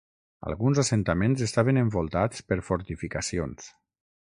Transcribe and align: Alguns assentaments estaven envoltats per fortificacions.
Alguns 0.51 0.79
assentaments 0.83 1.43
estaven 1.47 1.79
envoltats 1.83 2.43
per 2.49 2.59
fortificacions. 2.71 3.71